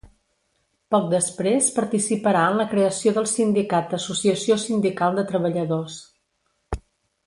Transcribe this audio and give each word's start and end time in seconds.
Poc 0.95 1.03
després 1.11 1.67
participarà 1.75 2.47
en 2.53 2.57
la 2.63 2.67
creació 2.73 3.15
del 3.19 3.29
sindicat 3.35 3.95
Associació 4.01 4.61
Sindical 4.67 5.21
de 5.23 5.31
Treballadors. 5.33 6.03